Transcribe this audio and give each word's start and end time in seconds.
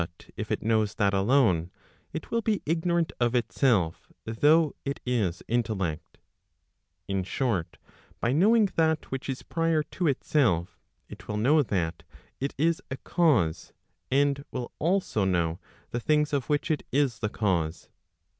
But 0.01 0.31
if 0.35 0.51
it 0.51 0.63
knows 0.63 0.95
that 0.95 1.13
alone, 1.13 1.69
it 2.11 2.31
will 2.31 2.41
be 2.41 2.63
ignorant 2.65 3.11
of 3.19 3.35
itself, 3.35 4.11
though 4.25 4.73
it 4.83 4.99
is 5.05 5.43
intellect. 5.47 6.17
In 7.07 7.23
short, 7.23 7.77
by 8.19 8.31
knowing 8.31 8.65
that 8.77 9.11
which 9.11 9.29
is 9.29 9.43
prior 9.43 9.83
to 9.83 10.07
itself, 10.07 10.79
it 11.07 11.27
will 11.27 11.37
know 11.37 11.61
that 11.61 12.01
it 12.39 12.55
is 12.57 12.81
a 12.89 12.97
cause, 12.97 13.73
and 14.09 14.43
will 14.49 14.71
also 14.79 15.23
know 15.23 15.59
the 15.91 15.99
things 15.99 16.33
of 16.33 16.49
which 16.49 16.71
it 16.71 16.81
is 16.91 17.19
the 17.19 17.29
cause. 17.29 17.87